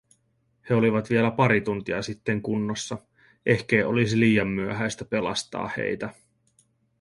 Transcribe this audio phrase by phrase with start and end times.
[0.69, 2.97] He olivat vielä pari tuntia sitten kunnossa…
[3.45, 6.13] Ehkei olisi liian myöhäistä pelastaa heitä.